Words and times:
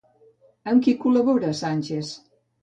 Amb 0.71 0.81
qui 0.87 0.95
col·labora 1.03 1.53
Sànchez? 1.61 2.11